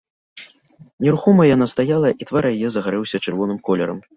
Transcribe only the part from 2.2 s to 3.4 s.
і твар яе загарэўся